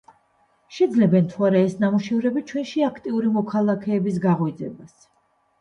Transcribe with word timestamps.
შეძლებენ 0.77 1.27
თუ 1.33 1.45
არა 1.49 1.61
ეს 1.65 1.75
ნამუშევრები 1.83 2.43
ჩვენში 2.53 2.83
აქტიური 2.89 3.31
მოქალაქეების 3.37 4.19
გაღვიძებას. 4.29 5.01